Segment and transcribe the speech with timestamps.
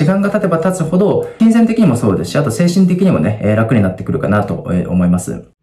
[0.00, 5.53] 時間が経てば経つほど、金銭的にもそうですし、あと精神的にもね、楽になってくるかなと思います。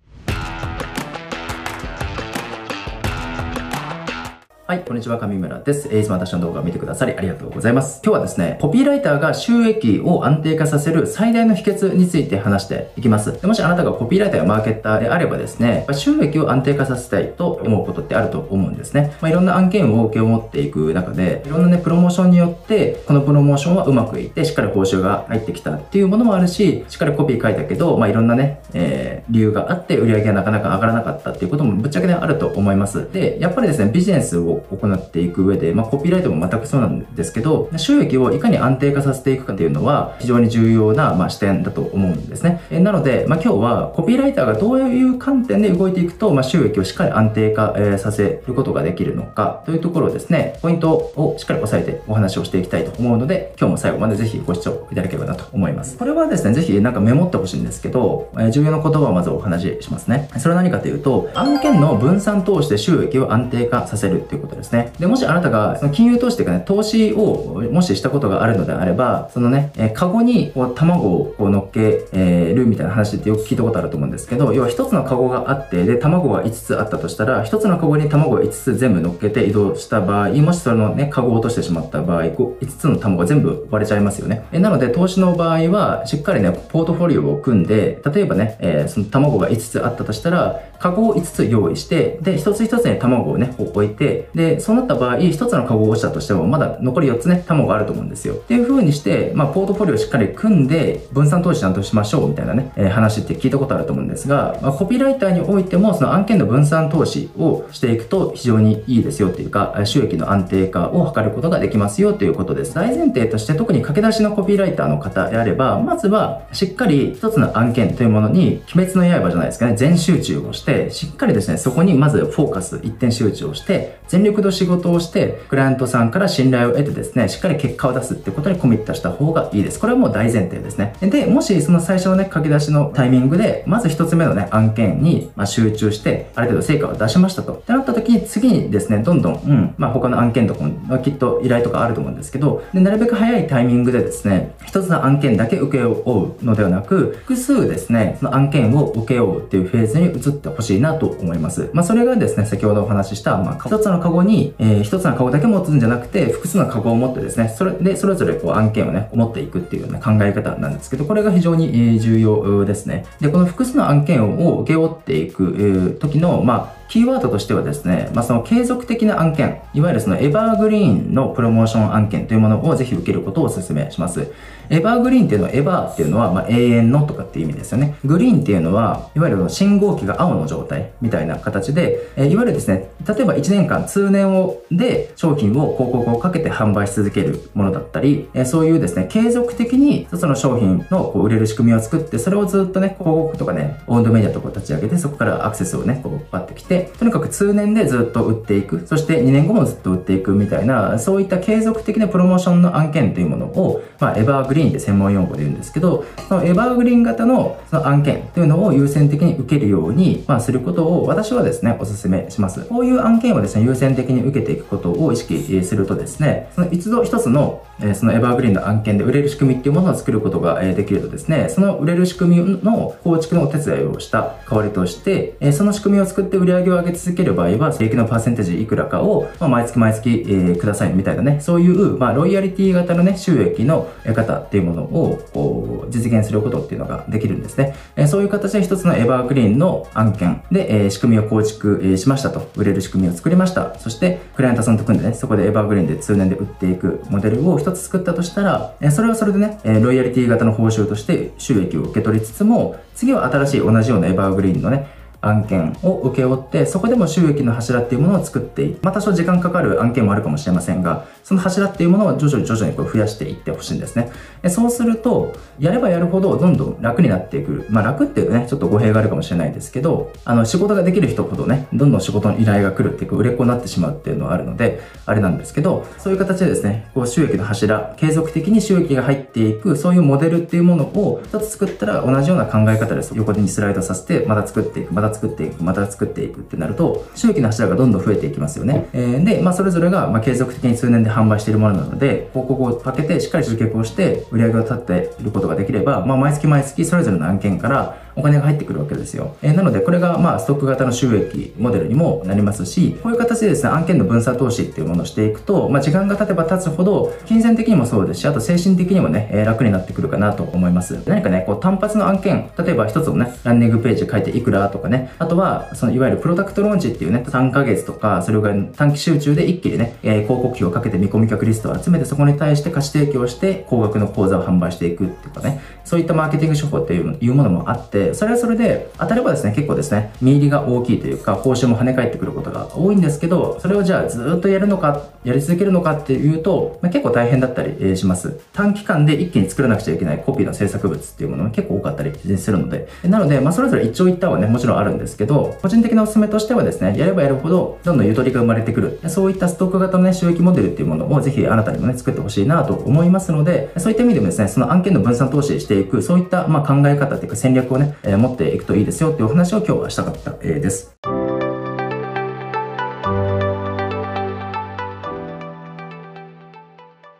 [4.71, 5.93] はい、こんにちは、上村です。
[5.93, 7.99] いつも私の動画を見てくださりありがとうございます。
[8.05, 13.37] 今日はですね、コピーライターが収益を安定化させる最大の秘訣について話していきます。
[13.45, 19.13] もしあなたがコピーライターやマーケッターであればですね、収益を安定化させたいと思うことってあると思うんですね。
[19.19, 33.11] まあ、いろんな案件を受け持っていく中で、いろんなね、プロモーションによって、このプロモーションはうまくいって、しっかり報酬が入ってきたっていうものもあるし、しっかりコピー書いたけど、まあ、いろんなね、えー、理由があって売り上げがなかなか上がらなかったっていうこともぶっちゃけね、あると思います。
[33.11, 42.61] で、やっぱりですね、ビジネスを行っていく上で、まあ、コピーライトも全くそうなんですけど、収益をいかに安定化させていくかっていうのは非常に重要な、まあ、視点だと思うんですね。
[42.69, 55.97] えなので、まあ、今日はコピーライターがどういう観点で動いていくと、まあ、収益をしっかり安定化、えさせることができるのかというところをですね、ポイントをしっかり押さえてお話をしていきたいと思うので、今日も最後までぜひご視聴いただければなと思います。
[55.97, 60.29] これはですね、ぜひなんかメモってほしいんですけど、え重要な言葉をまずお話ししますね。
[60.37, 64.93] それは何かというと、案件の分散通して収益を安定化させるっていうことですね。
[64.99, 84.45] で、もしあなたがその金融投資というかね、投資をもししたことがあるのであれば、そのね、えー、カゴにこう卵をこう乗っけ、えー、るみたいな話ってよく聞いたことあると思うんですけど、要は一つのカゴがあって、で、卵が5つあったとしたら、一つのカゴに卵が5つ全部乗っけて移動した場合、もしそのね、カゴを落としてしまった場合、5つの卵が全部割れちゃいますよね。
[84.51, 98.35] えなので、投資の場合は、しっかりね、ポートフォリオを組んで、例えばね、えー、その卵が5つあったとしたら、カゴを5つ用意して、で、一つ一つに卵をね、こう置いて、で、そうなった場合、一つのカゴを落ちたとしても、まだ残り4つね、卵があると思うんですよ。
[98.35, 112.75] っていう風にして、まあ、ポートフォリオをしっかり組んで、分散投資ちゃんとしましょうみたいなね、えー、話って聞いたことあると思うんですが、まあ、コピーライターにおいても、その案件の分散投資をしていくと非常にいいですよっていうか、収益の安定化を図ることができますよということです。
[112.75, 129.79] 大前提として特に駆け出しのコピーライターの方であれば、まずはしっかり一つの案件というものに、鬼滅の刃じゃないですかね、全集中をして、しっかりですね、そこにまずフォーカス、一点集中をして、全力の仕事をして、クライアントさんから信頼を得てですね、しっかり結果を出すってことにコミットした方がいいです。
[129.79, 130.93] これはもう大前提ですね。
[131.01, 137.53] で、もしその最初のね、書き出しのタイミングで、まず一つ目のね、案件に、ま集中して、ある程度成果を出しましたと。
[137.53, 151.69] ってなった時に、次にですね、どんどん、うん、まあ他の案件とかも、きっと依頼とかあると思うんですけど、でなるべく早いタイミングでですね、一つの案件だけ請け負うのではなく、複数ですね、その案件を請け負うっていうフェーズに移ってほしいなと思います。
[151.73, 163.05] まあそれがですね、先ほどお話しした、まあ一つのゴに、えー、一つのカゴだけ持つんじゃなくて、複数のカゴを持ってですね、それで、それぞれこう案件をね、持っていくっていうような考え方なんですけど、これが非常にえ重要ですね。
[163.19, 174.29] で、この複数の案件を請け負っていく時の、まあ、キーワードとしてはですね、まあ、その継続的な案件、いわゆるそのエバーグリーンのプロモーション案件というものをぜひ受けることをお勧めします。
[174.69, 177.95] エバーグリーンっていうのは、エバーっていうのは、まあ、永遠のとかっていう意味ですよね。
[178.03, 212.65] グリーンっていうのは、いわゆる信号機が青の状態みたいな形で、えいわゆるですね、例えば1年間通年をで商品を広告をかけて販売し続けるものだったり、えそういうですね、継続的に一つの商品のこう売れる仕組みを作って、それをずっとね、広告とかね、オンドメディアとか立ち上げて、そこからアクセスをね、こうパッてきて、とにかく通年でずっと売っていく、そして2年後もずっと売っていくみたいな、そういった継続的なプロモーションの案件というものを、まあ、エバーグリーンで専門用語で言うんですけど、そのエバーグリーン型のその案件というのを優先的に受けるように、まあ、することを私はですね、お勧めします。
[212.65, 237.75] こういう案件をですね、優先的に受けていくことを意識するとですね、その一度一つの、えそのエバーグリーンの案件で売れる仕組みっていうものを作ることができるとですね、その売れる仕組みの構築のお手伝いをした代わりとして、えその仕組みを作って売り上げを上げ続ける場合は、正規のパーセンテージいくらかを、まあ、毎月毎月、えー、くださいみたいなね、そういう、まあ、ロイヤリティ型のね、収益の得方っていうものを、こう、実現することっていうのができるんですね。
[237.95, 242.49] えそういう形で一つのエバーグリーンの案件で、え仕組みを構築、えしましたと。
[242.55, 243.75] 売れる仕組みを作りました。
[243.79, 258.77] そして、クライアントさんと組んでね、そこでエバーグリーンで通年で売っていくモデルを一つ作ったとしたら、えそれはそれでね、えロイヤリティ型の報酬として収益を受け取りつつも、次は新しい同じようなエバーグリーンのね、案件を請け負って、そこでも収益の柱っていうものを作ってい。
[258.81, 264.11] まあ多少時間かかる案件もあるかもしれませんが、その柱っていうものを徐々に徐々にこう増やしていってほしいんですね。
[264.49, 267.65] そうすると、やればやるほどどんどん楽になっていく。
[267.69, 283.13] まあ楽っていうね、ちょっと語弊があるかもしれないですけど、あの仕事ができる人ほどね、どんどん仕事の依頼が来るっていうか、売れっ子になってしまうっていうのはあるので、あれなんですけど、そういう形でですね、こう収益の柱、継続的に収益が入っていく、そういうモデルっていうものを一つ作ったら同じような考え方です。
[283.15, 288.89] 横手にスライドさせて、また作っていく、また作っていく、また作っていくってなると、周期の柱がどんどん増えていきますよね。
[288.93, 299.35] えー、で、まあ、それぞれが、まあ、継続的に数年で販売しているものなので、広告をかけてしっかり集客をして、売り上げを立っていることができれば、まあ、毎月毎月それぞれの案件からお金が入ってくるわけですよ。
[299.41, 310.99] えー、なので、これが、まあ、ストック型の収益モデルにもなりますし、こういう形でですね、案件の分散投資っていうものをしていくと、まあ、時間が経てば経つほど、金銭的にもそうですし、あと精神的にもね、えー、楽になってくるかなと思います。
[311.05, 338.39] 何かね、こう単発の案件、例えば一つのね、ランニングページ書いていくらとかね、あとは、そのいわゆるプロダクトローンチっていうね、3ヶ月とか、それが短期集中で一気にね、えー、広告費をかけて見込み客リストを集めて、そこに対して貸し提供して、高額の講座を販売していくっていうかね、そういったマーケティング手法っていうものもあって、でそれはそれで、当たればですね、結構ですね、見入りが大きいというか、報酬も跳ね返ってくることが多いんですけど、それをじゃあずっとやるのか、やり続けるのかっていうと、まあ、結構大変だったりします。
[338.53, 348.99] 短期間で一気に作らなくちゃいけないコピーの制作物っていうものが結構多かったりするので、なので、まあ、それぞれ一長一短はね、もちろんあるんですけど、個人的なおすすめとしてはですね、やればやるほど、どんどんゆとりが生まれてくる。
[349.07, 360.97] そういったストック型のね、収益モデルっていうものをぜひあなたにもね、作ってほしいなと思いますので、そういった意味でもですね、その案件の分散投資していく、そういったまあ考え方っていうか戦略をね、えー、持っていくといいですよっていうお話を今日はしたかった、えー、です。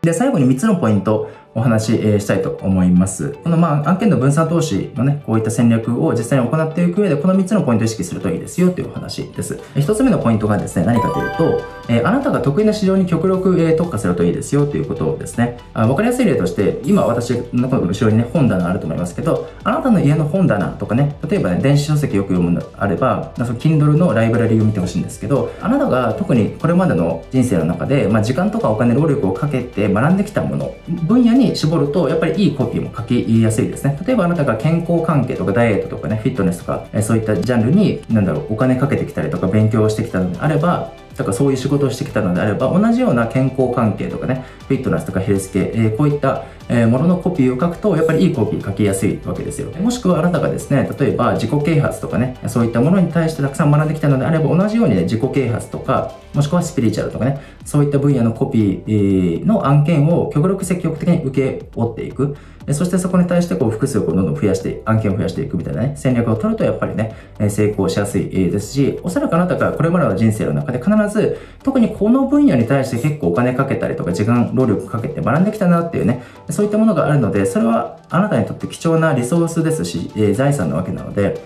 [0.01, 3.33] で、最後に3つのポイントお話ししたいと思います。
[3.43, 9.55] このまあ案件の分散投資のね、こういった戦略を実際に行っていく上で、この3つのポイントを意識するといいですよというお話です。
[9.75, 15.57] 1つ目のポイントがですね、何かというと、え、あなたが得意な市場に極力、え、特化するといいですよということですね。
[15.73, 33.99] あ分かりやすい例として、今私の後ろにね、本棚あると思いますけど、あなたの家の本棚とかね、例えばね、電子書籍よく読むのあれば、その Kindle のライブラリーを見てほしいんですけど、あなたが特にこれまでの人生の中で、まあ、時間とかお金、労力をかけて学んできたもの、分野にに絞ると、やっぱりいいコピーも書きやすいですね。
[34.05, 49.71] 例えばあなたが健康関係とかダイエットとかね、フィットネスとか、そういったジャンルに、なんだろう、お金かけてきたりとか勉強してきたのであれば、とかそういう仕事をしてきたのであれば、同じような健康関係とかね、フィットネスとかヘルス系、えー、こういった、もののコピーを書くと、やっぱりいいコピー書きやすいわけですよ。
[49.81, 62.35] もしくはあなたがですね、例えば自己啓発とかね、そういったものに対してたくさん学んできたのであれば、同じようにね、自己啓発とか、もしくはスピリチュアルとかね、そういった分野のコピーの案件を極力積極的に受け負っていく。
[62.73, 67.15] そしてそこに対してこう複数をどんどん増やして、案件を増やしていくみたいなね、戦略を取るとやっぱりね、
[67.49, 81.43] 成功しやすいですし、おそらくあなたがこれまでの人生の中で必ず、特にこの分野に対して結構お金かけたりとか時間、労力かけて学んできたなっていうね、そういったものがあるので、それはあなたにとって貴重なリソースですし、財産なわけなので、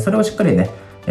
[0.00, 0.68] それをしっかりね、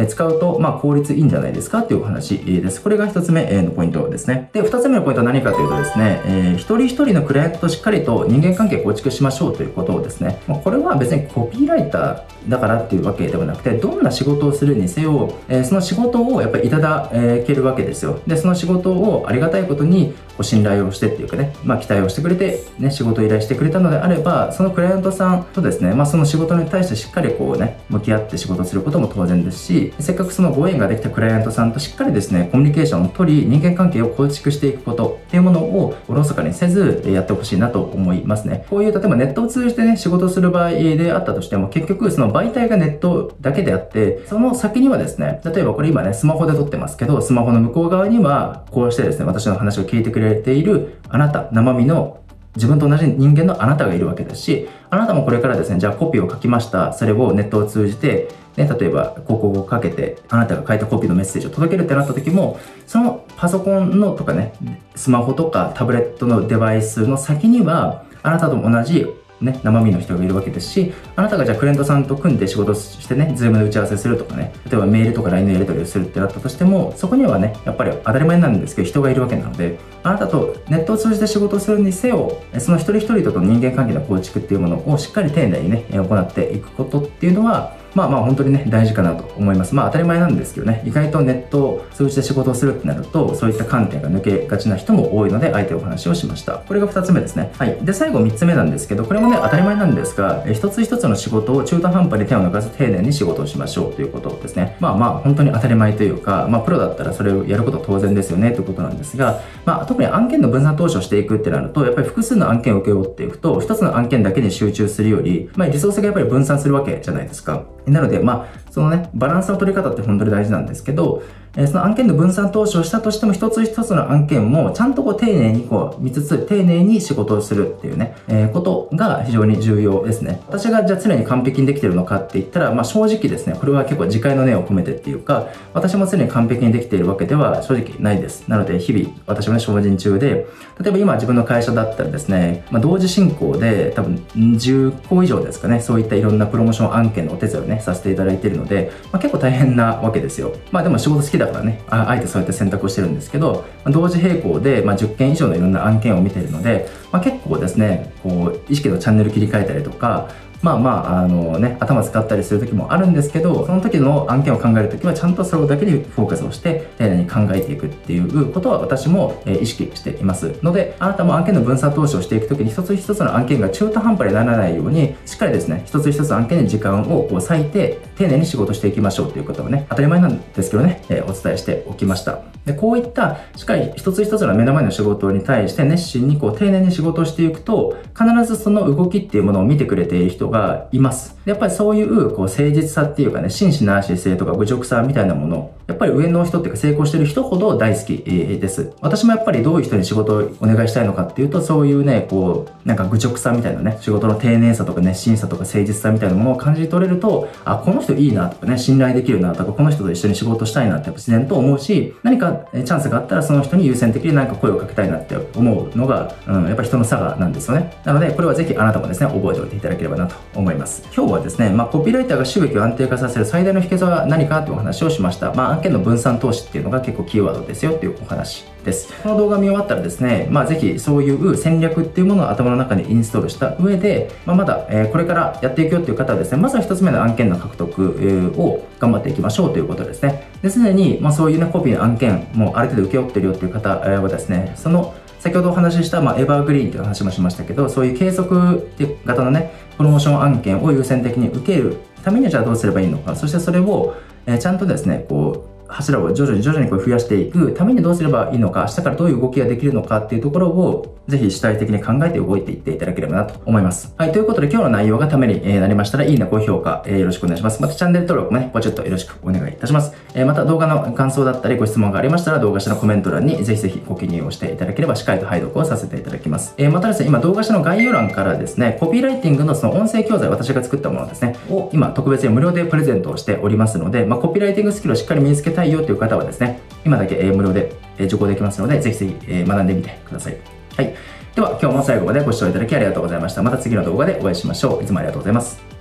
[0.08, 2.82] 使うと、まあ、効率いいんじゃないですかっていうお話です。
[2.82, 4.50] これが一つ目のポイントですね。
[4.54, 18.20] で、二つ目のポイントは何かというとですね、えー、一人一人のクライアントとしっかりと人間関係構築しましょうということをですね、まあ、これは別にコピーライターだからっていうわけではなくて、どんな仕事をするにせよ、えー、その仕事をやっぱりいただけるわけですよ。
[18.28, 38.66] で、その仕事をありがたいことにこう信頼をしてっていうかね、まあ、期待をしてくれて、ね、仕事を依頼してくれたのであれば、そのクライアントさんとですね、まあ、その仕事に対してしっかりこうね、向き合って仕事することも当然ですし、せっかくそのご縁ができたクライアントさんとしっかりですね、コミュニケーションを取り、人間関係を構築していくことっていうものをおろそかにせずやってほしいなと思いますね。
[38.70, 52.20] こういう、例えばネットを通じてね、仕事する場合であったとしても、結局その媒体がネットだけであって、その先にはですね、例えばこれ今ね、スマホで撮ってますけど、スマホの向こう側には、こうしてですね、私の話を聞いてくれているあなた、生身の
[52.56, 56.94] 自分と同じ人間のあなたがいるわけですし、あなたもこれからですね、じゃあコピーを書きました。
[56.94, 64.54] それをネットを通じて、ね、例えば広告をかけて、あなたが書いたコピーのメッセージを届けるってなった時も、そのパソコンのとかね、
[64.96, 69.06] スマホとかタブレットのデバイスの先には、あなたと同じ
[69.42, 89.74] ね、生身の人がいるわけですし、あなたがじゃあクライアントさんと組んで仕事してね、ズームで打ち合わせするとかね、例えばメールとか LINE のやり取りをするってなったとしても、そこにはね、やっぱり当たり前なんですけど、人がいるわけなので、あなたとネットを通じて仕事するにせよ、その一人一人との人間関係の構築っていうものをしっかり丁寧にね、行っていくことっていうのは、まあまあ本当にね、大事かなと思います。
[89.74, 96.54] まあ当たり前なんですけどね、意外とネットを通じて仕事をするってなると、そういった観点が抜けがちな人も多いので、あえてお話をしました。
[96.68, 97.52] これが2つ目ですね。
[97.58, 97.78] はい。
[97.82, 104.76] で、最後3つ目なんですけど、これもね、当たり前なんですが、一つ一つの仕事を中途半端に手を抜かず丁寧に仕事をしましょうということですね。
[104.80, 117.64] まあまあ本当に当たり前というか、まあプロだったらそれをやること当然ですよねということなんですが、まあ特に案件の分散投資をしていくってなると、やっぱり複数の案件を請け負っていくと、一つの案件だけに集中するより、まあリソースがやっぱり分散するわけじゃないですか。
[117.88, 121.24] なので、まあそのね、バランスの取り方って本当に大事なんですけど、
[121.58, 130.42] えその案件の分散投資をしたとしても、一つ一つの案件も、ちゃんとこう丁寧にこう見つつ、丁寧に仕事をするっていうね、えー、ことが非常に重要ですね。
[130.48, 138.50] 私がじゃあ常に完璧にできてるのかって言ったら、まあ正直ですね、これは結構自戒の念を込めてっていうか、私も常に完璧にできているわけでは正直ないです。
[138.50, 140.48] なので、日々、私もね、精進中で、
[140.82, 150.54] 例えば今自分の会社だったらですね、まあ同時進行で多分10個以上ですかね、そういったいろんなプロモーション案件のお手伝いをね、させていただいているので、まあ結構大変なわけですよ。
[150.72, 160.30] まあでも仕事好きだからね、ああえてそうやって選択をしてるんですけど、同時並行で、まあ、10件以上のいろんな案件を見ているので、まあ、結構ですね、こう、意識のチャンネル切り替えたりとか、
[160.62, 182.40] まあまあ、あのね、頭使ったりする時もあるんですけど、その時の案件を考える時はちゃんとそれだけにフォーカスをして、丁寧に考えていくっていうことは私も、意識していますので、あなたも案件の分散投資をしていく時に一つ一つの案件が中途半端にならないように、しっかりですね、一つ一つ案件に時間をこう割いて、丁寧に仕事していきましょうということをね、当たり前なんですけどね、えお伝えしておきました。
[182.66, 191.36] で、こういったしっかり一つ一つの目の前の仕事に対して熱心にこう丁寧に仕事をしていくと、必ずその動きっていうものを見てくれている人がいます。
[191.46, 198.92] やっぱりそういうこう誠実さっていうかね、真摯な姿勢とか愚直さみたいなもの、やっぱり上の人っていうか成功してる人ほど大好きです。
[199.02, 217.94] 私もやっぱりどういう人に仕事をお願いしたいのかっていうと、そういうね、こう、なんか愚直さみたいなね、仕事の丁寧さとか熱心さとか誠実さみたいなものを感じ取れると、あ、この人いいなとかね、信頼できるなとか、この人と一緒に仕事したいなって自然と思うし、何かチャンスがあったらその人に優先的に何か声をかけたいなって思うのが、うん、やっぱ人の差がなんですよね。
[218.04, 221.04] なので、これはぜひあなたもですね、覚えておいていただければなとと思います。
[221.16, 225.54] 今日はですね、まあ、コピーライターが収益を安定化させる最大の秘訣は何かというお話をしました。
[225.54, 229.14] まあ、案件の分散投資っていうのが結構キーワードですよっていうお話です。
[229.24, 240.48] この動画見終わったらですね、まあ、ぜひそういう戦略っていうものを頭の中にインストールした上で、まあ、まだ、えこれからやっていくよっていう方はですね、まずは1つ目の案件の獲得、を頑張っていきましょうということですね。
[240.62, 245.14] で、すでに、まあ、そういうね、コピーの案件もある程度請け負ってるよっていう方はですね、その
[245.46, 248.90] 先ほどお話しした、まあ、エバーグリーンという話もしましたけど、そういう継続
[249.26, 264.14] 型のね、プロモーション案件を優先的に受けるためにはじゃあどうすればいいのか、そしてそれを、えちゃんとですね、こう、柱を徐々に徐々にこう増やしていくためにどうすればいいのか、明日からどういう動きができるのかっていうところを、ぜひ主体的に考えて動いていっていただければなと思います。
[264.18, 267.82] はい、ということで今日の内容がためになりましたら、いいね、高評価、えー、よろしくお願いします。
[267.82, 270.14] またチャンネル登録もね、ポチッとよろしくお願いいたします。
[270.34, 276.76] えー、また動画の感想だったりご質問がありましたら、動画下のコメント欄にぜひぜひご記入をしていただければ、しっかりと配読をさせていただきます。
[276.78, 290.75] えー、またですね、今動画下の概要欄からですね、コピーライティングのその音声教材、私が作ったものですね、を今特別に無料でプレゼントをしておりますので、まあ、コピーライティングスキルをしっかり身につけたいよという方はですね、今だけ無料で受講できますので、ぜひぜひ学んでみてください。
[290.98, 291.14] はい。
[291.56, 293.64] では、今日も最後までご視聴いただきありがとうございました。
[293.64, 295.04] また次の動画でお会いしましょう。
[295.04, 295.95] いつもありがとうございます。